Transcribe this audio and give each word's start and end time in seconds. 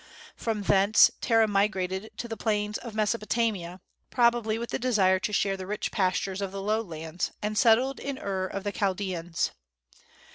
From 0.35 0.63
thence 0.63 1.11
Terah 1.21 1.47
migrated 1.47 2.09
to 2.17 2.27
the 2.27 2.35
plains 2.35 2.79
of 2.79 2.95
Mesopotamia, 2.95 3.81
probably 4.09 4.57
with 4.57 4.71
the 4.71 4.79
desire 4.79 5.19
to 5.19 5.31
share 5.31 5.55
the 5.55 5.67
rich 5.67 5.91
pastures 5.91 6.41
of 6.41 6.51
the 6.51 6.59
lowlands, 6.63 7.29
and 7.43 7.55
settled 7.55 7.99
in 7.99 8.17
Ur 8.17 8.47
of 8.47 8.63
the 8.63 8.71
Chaldeans. 8.71 9.51